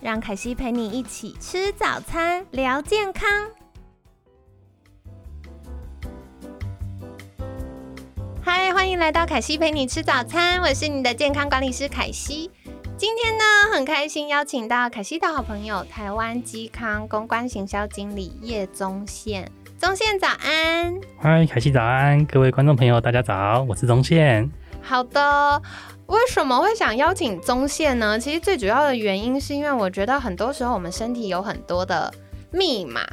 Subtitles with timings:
[0.00, 3.28] 让凯西陪你一起吃早餐，聊健康。
[8.40, 12.48] 嗨，欢迎来到凯西陪你吃早餐，我是你的健康管理师凯西。
[12.96, 19.50] 今天呢，很开心邀请到凯西的好朋友，台湾基康公关行销经理叶宗宪。
[19.76, 24.48] 宗宪早安，嗨，凯西早安，各位观众朋友大家早，我是宗宪。
[24.88, 25.60] 好的。
[26.06, 28.18] 为什么会想邀请宗宪呢？
[28.18, 32.10] 其实最主要的原因是因为我觉得很多时候我们身体有很多的
[32.50, 33.06] 密码，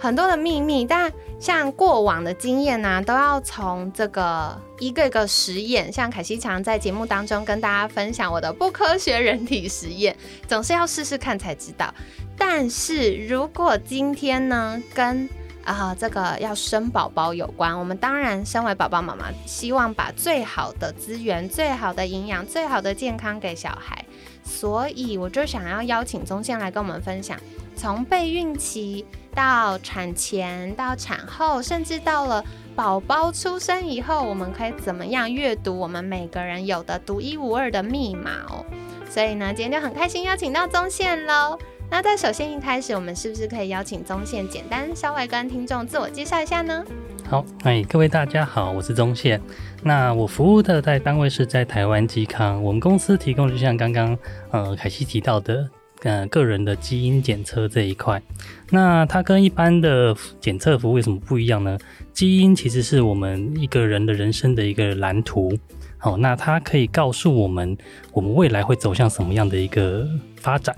[0.00, 10.16] 很多的秘密，但像过往的经验呢，都要从这个一个一个实验，像凯西常在节目当中跟大家分享我的不科学人体实验，
[10.48, 11.94] 总是要试试看才知道。
[12.36, 15.28] 但是如果今天呢，跟
[15.70, 24.04] 啊，这个要生宝宝有关，我们当然身为宝宝妈妈，希望把最好的资源、最好的营养、最好的健康给小孩，
[24.42, 27.38] 所以我就想要邀请宗宪来跟我们分享，
[27.76, 38.64] 从备孕期到产前到产后，甚至到了宝宝出生以后，我们可以怎么样阅读我们每个人有的独一无二的密码哦。
[39.08, 41.58] 所以呢，今天就很开心邀请到宗宪喽。
[41.90, 46.84] 那在首先一开始，我们是不是可以邀请宗宪简单稍微跟听众自我介绍一下呢？
[47.28, 49.40] 好，哎，各位大家好，我是宗宪。
[49.82, 54.16] 那我服务的在单位是在台湾基康，我们公司提供就像刚刚
[54.52, 55.68] 呃凯西提到的，
[56.04, 58.22] 呃个人的基因检测这一块。
[58.70, 61.76] 那它跟一般的检测服务有什么不一样呢？
[62.12, 65.58] 基因其实是我们一个人的人生的一个蓝图。
[65.98, 67.76] 好，那它可以告诉我们
[68.12, 70.06] 我们未来会走向什么样的一个
[70.36, 70.74] 发展。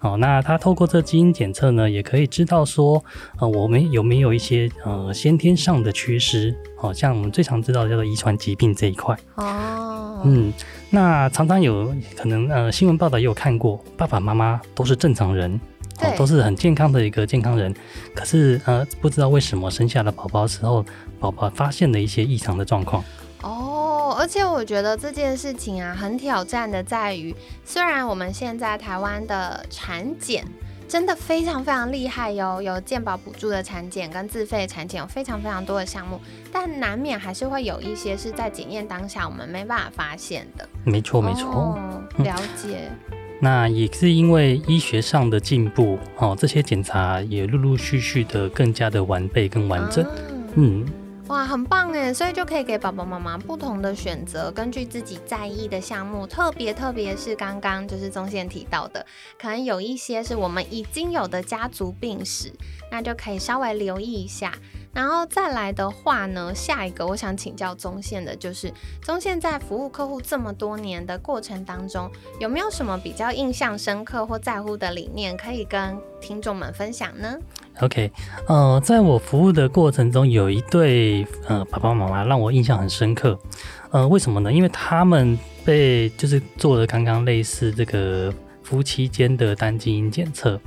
[0.00, 3.02] 好，那他透过这基因检测呢，也可以知道说，
[3.40, 9.16] 呃，我们有没有一些呃先天上的缺失，好像我们最常知道叫做遗传疾病这一块。
[9.34, 10.52] 哦，嗯，
[10.90, 15.60] 那常常有可能呃新闻报道也有看过，爸爸妈妈都是正常人，
[16.00, 17.74] 哦，都是很健康的一个健康人，
[18.14, 20.84] 可是呃不知道为什么生下了宝宝时候，
[21.18, 23.02] 宝宝发现了一些异常的状况。
[24.18, 27.32] 而且我觉得这件事情啊，很挑战的在于，
[27.64, 30.44] 虽然我们现在台湾的产检
[30.88, 36.20] 真的非常非常厉害哟，有健保补助的产检跟自费产检有非常非常多的项目，
[36.52, 40.68] 但难免还是会有一些是在检验当下我们没办法发现的。
[40.82, 41.78] 没错没错，
[42.18, 42.90] 了解。
[43.40, 50.04] 那也是因为医学上的进步，哦，这些检查也陆陆续续的更加的完备跟完整。
[50.56, 50.84] 嗯。
[51.28, 52.12] 哇，很棒哎！
[52.12, 59.04] 所以就可以给爸爸妈妈不同的选择，根据自己在意的项目，特别特别是刚刚就是中线提到的，
[59.38, 62.50] 可能有一些是我们已经有的家族病史，
[62.90, 64.54] 那就可以稍微留意一下。
[64.94, 68.72] 然后再来的话呢，下一个我想请教中线的就是，
[69.02, 77.38] 中线在服务客户这么多年的过程当中，有没有什么比较印象深刻或在乎的理念，可以跟听众们分享呢
[77.80, 78.10] ？OK，
[78.46, 83.38] 呃，在我服务的过程中，有一对呃爸爸妈妈让我印象很深刻。
[83.90, 84.52] 呃，为什么呢？
[84.52, 90.60] 因为他们被就是做了刚刚类似这个夫妻间的单基因检测。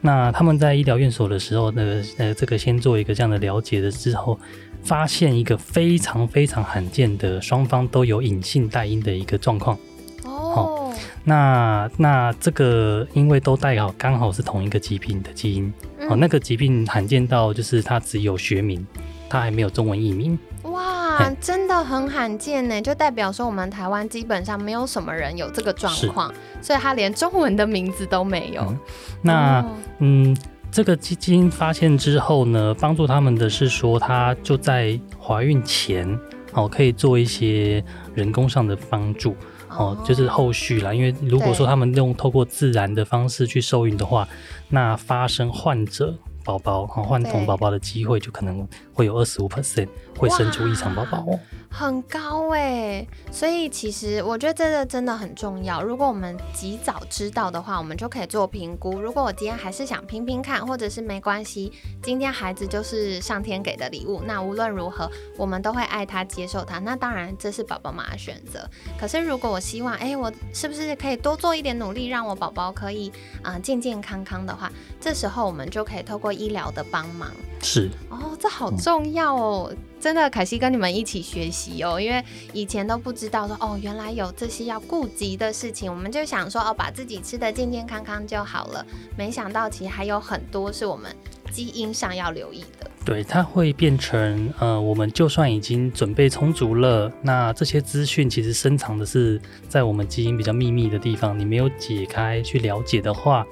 [0.00, 4.38] 那他们在医疗院所的时候，呢，呃这个先做一个这样的了解的之后，
[4.82, 9.76] 发现一个非常非常罕见的双方都有隐性带因的一个状况。
[10.24, 10.92] 哦，
[11.24, 15.72] 那那这个因为都带好刚好是同一个疾病的基因。
[16.08, 18.84] 哦，那个疾病罕见到就是它只有学名，
[19.28, 20.38] 它还没有中文译名。
[20.62, 28.74] 哇，真的很罕见呢，就代表说我们台湾基本上没有什么人有这个状况，所以他连中文的名字都没有。
[29.22, 29.64] 那
[29.98, 30.36] 嗯，
[30.70, 36.18] 这个基因发现之后呢，帮助他们的是说，他就在怀孕前
[36.52, 37.84] 哦，可以做一些
[38.14, 39.36] 人工上的帮助。
[39.70, 44.28] 哦，就是后续啦，因为如果说他们用透过自然的方式去受孕的话，
[44.68, 49.88] 那发生患者宝宝、患童宝宝的机会就可能会有二十五 percent
[50.18, 51.38] 会生出异常宝宝哦。
[51.72, 55.80] 很高哎，所以其实我觉得这个真的很重要。
[55.80, 59.00] 如果我们及早知道的话，我们就可以做评估。
[59.00, 61.72] 如果我今天还是想拼拼看，或者是没关系，
[62.02, 66.80] 今天孩子就是上天给的礼物，那无论如何，我们都会爱他、接受他。
[66.80, 68.68] 那当然这是宝宝妈妈选择。
[68.98, 73.12] 可是如果我希望，哎，我是不是可以多做一点努力，让我宝宝可以
[73.42, 74.70] 啊健健康康的话，
[75.00, 77.30] 这时候我们就可以透过医疗的帮忙。
[77.62, 79.72] 是哦，这好重要哦。
[80.00, 82.24] 真的，凯西跟你们一起学习哦，因为
[82.54, 91.14] 以前都不知道说哦，原来有这些要顾及的事情，我们就想说哦，把自己吃的健健康康就好了，没想到其实还有很多是我们
[91.50, 92.90] 基因上要留意的。
[93.02, 103.46] 对，它会变成呃，我们就算已经准备充足了，那这些资讯其实深藏的是在我们基因比较秘密的地方，你没有解开去了解的话，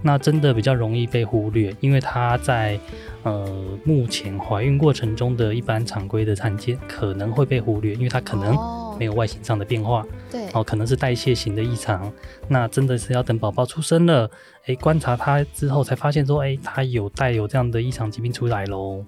[0.00, 2.80] 那真的比较容易被忽略，因为它在
[3.24, 3.46] 呃
[3.84, 8.56] 目前怀孕过程中的一般常规的产检可能会被忽略，因为它可能
[8.98, 12.12] 没有外形上的变化，对，哦，可能是代谢型的异常，
[12.48, 14.30] 那真的是要等宝宝出生了。
[14.66, 19.04] 哎，观察他之后才发现说，哎，他有带有这样的异常疾病出来喽。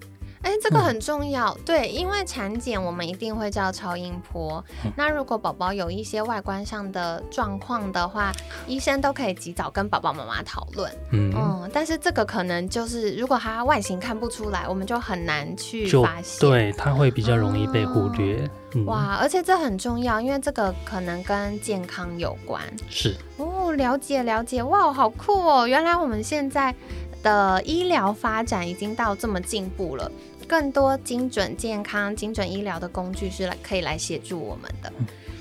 [0.67, 4.63] 哎，这个很重要，对，因为产检我们一定会叫超音波。
[4.97, 8.33] 那如果宝宝有一些外观上的状况的话，
[8.67, 10.91] 医生都可以及早跟宝宝妈妈讨论。
[11.13, 16.39] 嗯，但是这个可能就是如果他外形看不出来，我们就很难去发现。
[16.41, 18.49] 对，他会比较容易被忽略。
[18.85, 22.61] 哇，而且这很重要，因为这个可能跟健康有关。
[22.89, 25.65] 是哦，了解了解，哇，好酷哦！
[25.65, 26.75] 原来我们现在
[27.23, 30.11] 的医疗发展已经到这么进步了，
[30.47, 34.91] 更多精准健康、精准医疗的工具是来可以来协助我们的。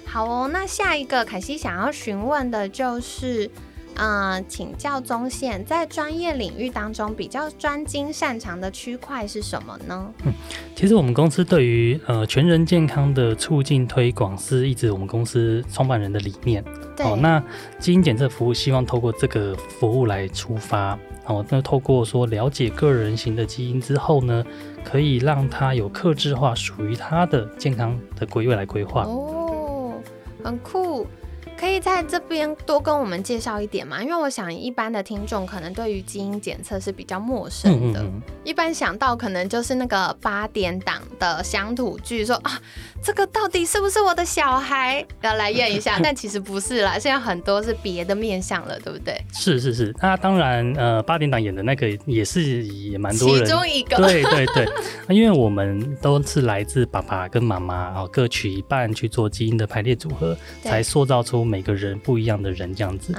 [0.05, 3.51] 好哦，那下一个凯西想要询问的就是。
[3.99, 10.13] 嗯，请教宗宪，在专业领域当中比较专精擅长的区块是什么呢？
[10.27, 10.35] 嗯，
[10.75, 16.63] 其实我们公司对于呃全人健康的促进推广是一直我们公司创办人的理念。
[16.99, 17.43] 哦，那
[17.79, 20.99] 基因检测服务希望透过这个服务来出发。
[21.27, 24.45] 哦，那透过说了解个人型的基因之后呢，
[24.85, 29.03] 可以让他有克制化属于他的健康的规位来规划。
[29.03, 29.95] 哦，
[30.45, 31.07] 很酷。
[31.59, 34.03] 可以在这边多跟我们介绍一点吗？
[34.03, 38.05] 因为我想一般的听众可能对于基因检测是比较陌生的，
[38.45, 42.61] 一般想到可能就是那个八点档的乡土剧，说啊，
[43.03, 45.05] 这个到底是不是我的小孩？
[45.23, 49.19] 要来验一下， 但其实不是啦，现在很多是别的面相了，对不对？
[49.33, 54.67] 是是是，那当然，呃，八点档演的那个也是也蛮多人，其中一个，对对对，
[55.09, 61.46] 因为我们都是来自爸爸跟妈妈哦，各取一半去做基因的排列组合，才塑造出。
[61.47, 63.15] 每个人不一样的人这样子，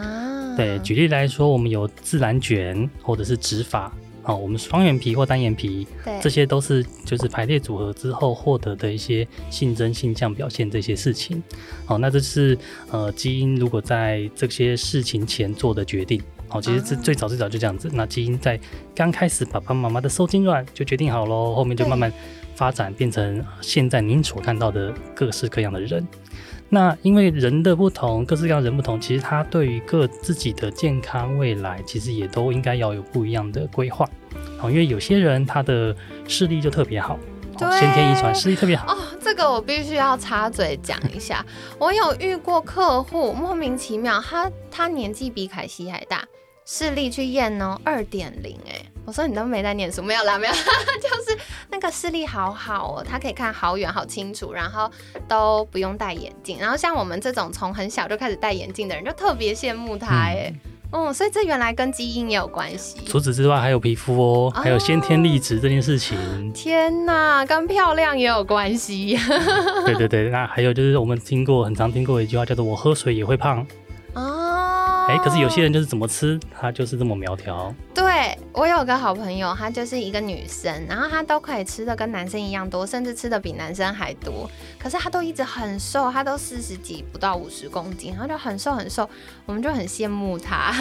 [0.55, 3.91] 对，举例来说，我们有自然卷或者是直发，
[4.23, 11.41] 哦，我们双眼皮或单眼皮，对，这些都是就是排列组合之后获得的一些性征性象表现这些事情，
[11.87, 12.57] 哦，那这是
[12.91, 18.59] 呃基因如果在这些事情前做的决定，好，其实是最早最早就这样子，那基因在
[18.93, 22.11] 刚开始爸爸妈妈的受精卵就决定好喽，后面就慢慢
[22.55, 26.05] 发展变成现在您所看到的各式各样的人。
[26.69, 34.07] 那因为人的不同，各式各样人不同，其实他对于各自己的健康未来，其实也都应该要有不一样的规划。
[34.61, 35.95] 哦，因为有些人他的
[36.27, 37.17] 视力就特别好，
[37.57, 38.93] 先天遗传视力特别好。
[38.93, 41.45] 哦，这个我必须要插嘴讲一下，
[41.79, 46.25] 我有遇过客户莫名其妙，他他年纪比凯西还大。
[46.69, 48.73] 视力去验呢，二点零哎，
[49.05, 50.51] 我说你都没在念书，没有啦，没有，
[50.99, 51.36] 就是
[51.69, 54.89] 那个视力好好哦，他可以看好远好清楚，然后
[55.27, 60.53] 都不用戴眼镜，然后像我们这种从很小就开始戴眼镜的人，就特别羡慕他哎，
[60.91, 63.01] 哦，所以这原来跟基因也有关系。
[63.05, 66.17] 除此之外，还有皮肤哦，还有先天丽质这件事情。
[66.53, 69.17] 天哪，跟漂亮也有关系。
[69.85, 73.65] 对对对，那还有就是我们听过很常听过一句话，叫做“我喝水也会胖”。
[75.07, 77.73] 哎，可是有些人就是怎么吃，他就是这么苗条。
[77.93, 84.49] 对我有个好朋友，她就是一个女生，然后她都可以吃的跟男生一样多，甚至吃的比男生还多。
[84.77, 89.09] 可是她都一直很瘦，她都四十几不到五十公斤，然后就很瘦很瘦，
[89.45, 90.73] 我们就很羡慕她。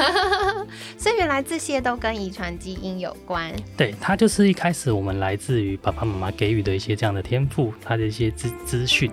[0.98, 3.52] 所以原来这些都跟遗传基因有关。
[3.76, 9.10] 对，她就是一开始我们来自于爸爸妈妈给予的一些这样的天赋，她的一些资资讯，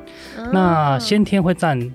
[0.52, 1.94] 那先天会占。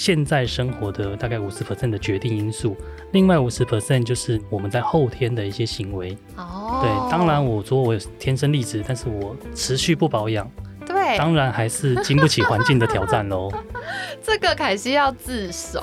[0.00, 2.74] 现在生活的大概五十 percent 的决定因素，
[3.12, 6.16] 另外五十 percent 就是我们在后天的一些行为。
[6.36, 10.50] 哦，对，当然我说我天生丽质，但是我持续不保养，
[10.86, 13.52] 对，当然还是经不起环境的挑战喽。
[14.24, 15.78] 这个凯西要自首，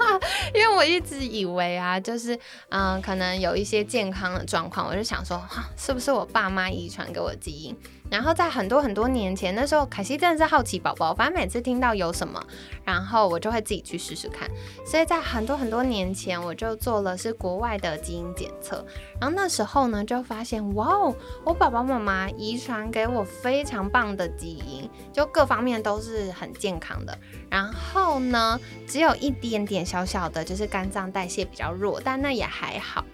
[0.56, 2.38] 因为我一直以为啊，就是
[2.70, 7.76] 嗯，可能有一些健康的状况，我就想说，哈，是不是我爸妈遗传给我基因？
[8.10, 12.44] 然后在很多很多年前，那时候凯西真的是好奇宝宝，反正每次听到有什么，
[12.84, 14.50] 然后我就会自己去试试看。
[14.84, 18.84] 所以在很多很多年前，我就做了是国外的基因检测，
[19.20, 21.14] 然后那时候呢就发现，哇哦，
[21.44, 27.16] 我爸爸妈妈遗传给我非常棒的基因，就各方面都是很健康的。
[27.48, 33.04] 然后呢，只有一点点小小的，就是肝脏代谢比较弱，但那也还好。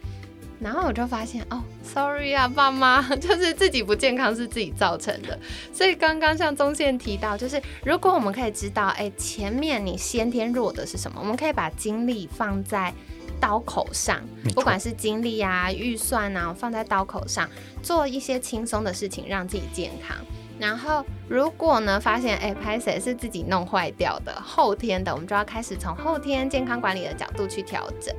[0.59, 5.39] 然后我就发现哦，sorry 啊，爸妈， 就是自己不健康是自己造成的。
[5.73, 12.93] 所以刚刚像中线提到，就是如果我们可以知道，哎，前面你先天弱的是什么，我们可以把精力放在
[13.39, 14.19] 刀口上，
[14.55, 17.47] 不管是精力啊、预算啊，放在刀口上，
[17.83, 20.17] 做一些轻松的事情，让自己健康。
[20.59, 28.17] 然后如果呢发现，哎，拍谁是自己弄坏掉的，后天的，我们就要开始从后天健康管理的角度去调整。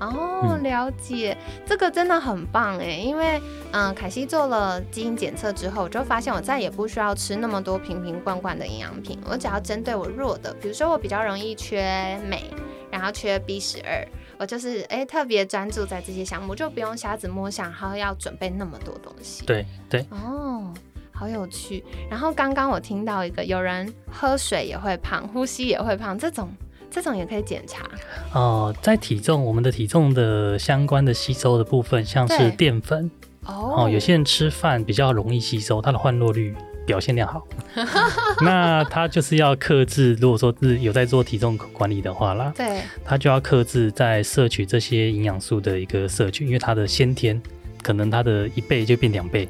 [0.00, 3.40] 哦，了解，这个真的很棒哎，因为
[3.72, 12.42] 嗯，凯西做了基因检测之后，我就发现我再也不需要吃那么多瓶瓶罐罐的营养品，我只要针对我弱的，比如说我比较容易缺镁，
[12.90, 14.02] 然后缺 B 十二，
[14.38, 19.44] 我就是哎特别专注在这些项目，就不用瞎子摸象，然后要准备那么多东西。
[19.44, 20.04] 对对。
[20.10, 20.72] 哦，
[21.12, 21.84] 好有趣。
[22.10, 26.48] 然后刚刚我听到一个，有人喝水也会胖，呼吸也会胖，这种。
[26.90, 27.88] 这种也可以检查
[28.32, 33.10] 哦，在体重，我们的体重的相关的吸收的部分，像是淀粉
[33.44, 36.54] 哦，有些人吃饭比较容易吸收，它的换落率
[36.84, 37.46] 表现量好，
[38.42, 40.14] 那他就是要克制。
[40.14, 47.40] 如果说是有在做体重管理的话啦，对，他就要克制在摄取这些营养素的一个摄取，因为他的先天
[47.82, 49.48] 可能他的一倍就变两倍。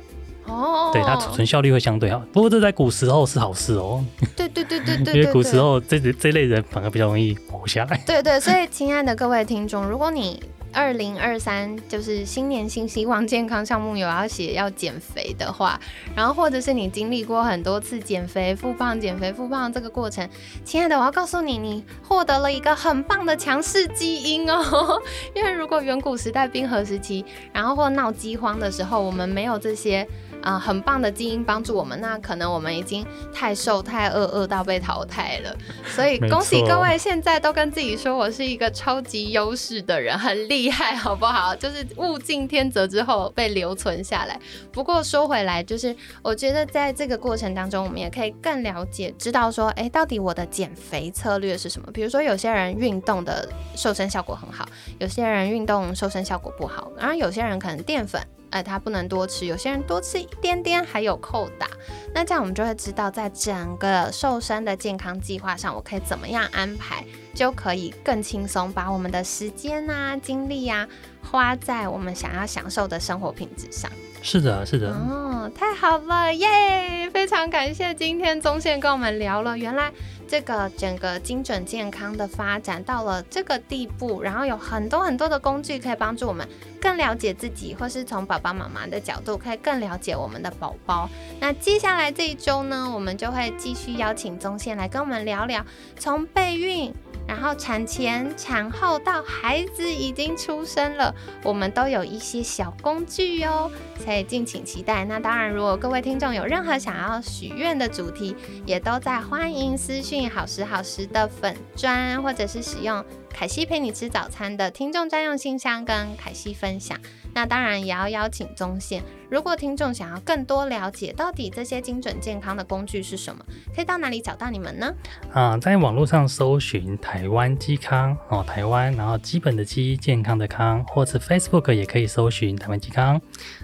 [0.50, 4.04] 哦，对它储存效率会相对好，不过这在古时候是好事哦。
[4.36, 8.02] 对对对对 对，因为古时候这这类人反而比较容易活下来。
[8.06, 10.42] 对对，所以亲爱的各位听众，如果你
[10.72, 15.80] 二零二三就是新年新希望，健康项目有要写要减肥的话，
[16.14, 20.28] 然后或者是你经历过很多次减肥复胖、减肥复胖这个过程，
[20.64, 25.00] 亲爱的，我要告诉你，你获得了一个很棒的强势基因哦。
[25.34, 30.06] 因为如果远古时代冰河时期，然后或闹饥荒的时候，我们没有这些。
[30.42, 35.56] 啊，很棒的基因帮助我们，那可能我们已经太瘦太饿，饿到被淘汰了。
[35.86, 41.54] 所以恭喜各位，现在都跟自己说我是一个超级优势的人，很厉害，好不好？
[41.56, 44.38] 就是物竞天择之后被留存下来。
[44.72, 51.90] 不过说回来，就是我觉得在这个过程当中，我们也可以更了解，知道说，哎，到底我的减肥策略是什么？
[51.92, 54.66] 比如说，有些人运动的瘦身效果很好，
[54.98, 58.20] 有些人运动瘦身效果不好，然后有些人可能淀粉。
[58.50, 61.68] 呃，它不能多吃，有些人多吃一点点还有扣打，
[62.14, 67.04] 那这样我们就会知道，在整个瘦身的健康计划上，我可以怎么样安排，
[67.34, 70.86] 就可以更轻松把我们的时间啊、精力啊
[71.22, 73.90] 花在我们想要享受的生活品质上。
[74.22, 74.90] 是的，是的。
[74.90, 77.08] 哦，太好了，耶！
[77.10, 79.92] 非常感谢今天宗宪跟我们聊了，原来。
[80.28, 86.48] 这个整个精准健康的发展到了这个地步，然后有很多很多的工具可以帮助我们
[86.80, 91.10] 更了解自己，或是从爸爸妈妈的角度可以更了解我们的宝宝。
[91.40, 95.66] 那接下来这一周呢，我们就会继续邀请宗宪来跟我们聊聊
[95.98, 96.94] 从备孕。
[97.30, 103.70] 然后产前、产后到孩子已经出生了，我们都有一些小工具哟，
[104.04, 105.04] 所以敬请期待。
[105.04, 108.34] 那当然，如果各位听众有任何想要许愿的主题，
[108.66, 116.98] 也都在欢迎私讯好时好时的粉砖，或者是使用凯西陪你吃早餐的听众专用信箱跟凯西分享。
[117.32, 119.04] 那当然也要邀请中线。
[119.30, 123.44] 如果听众想要更多了解到底这些精准健康的工具是什么，
[123.74, 124.92] 可以到哪里找到你们呢？
[125.32, 133.20] 啊，在网络上搜寻台湾基康哦，台湾，然后基本的基健康的康，或者 Facebook 也可以搜寻台湾基康，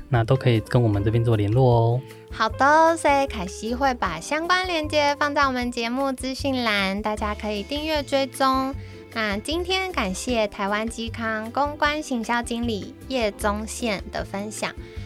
[0.09, 2.01] 那都可以跟我们这边做联络哦。
[2.31, 8.73] 好的，所以凯西会把相关链接放在我们节目资讯栏，大家可以订阅追踪。
[9.15, 14.71] 那今天感谢台湾基康公关行销经理叶宗宪的分享，